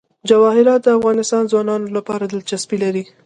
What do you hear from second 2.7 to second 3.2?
لري.